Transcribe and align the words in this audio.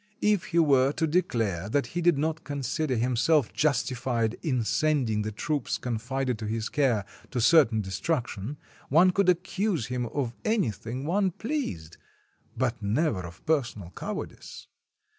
If 0.23 0.45
he 0.45 0.57
were 0.57 0.91
to 0.93 1.05
declare 1.05 1.69
that 1.69 1.85
he 1.93 2.01
did 2.01 2.17
not 2.17 2.43
consider 2.43 2.95
himself 2.95 3.53
justified 3.53 4.35
in 4.41 4.63
sending 4.63 5.21
the 5.21 5.31
troops 5.31 5.77
confided 5.77 6.39
to 6.39 6.47
his 6.47 6.69
care 6.69 7.05
to 7.29 7.39
certain 7.39 7.81
destruction, 7.81 8.57
one 8.89 9.11
could 9.11 9.29
accuse 9.29 9.85
him 9.85 10.07
of 10.07 10.33
anything 10.43 11.05
one 11.05 11.29
pleased, 11.29 11.97
but 12.57 12.81
never 12.81 13.19
of 13.21 13.45
personal 13.45 13.91
cowardice. 13.95 14.65